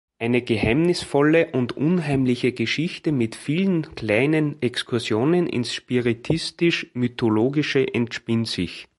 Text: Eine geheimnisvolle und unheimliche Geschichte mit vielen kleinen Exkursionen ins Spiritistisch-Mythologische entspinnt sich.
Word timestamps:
Eine 0.17 0.41
geheimnisvolle 0.41 1.51
und 1.51 1.77
unheimliche 1.77 2.53
Geschichte 2.53 3.11
mit 3.11 3.35
vielen 3.35 3.93
kleinen 3.95 4.59
Exkursionen 4.61 5.45
ins 5.47 5.73
Spiritistisch-Mythologische 5.75 7.87
entspinnt 7.93 8.47
sich. 8.47 8.87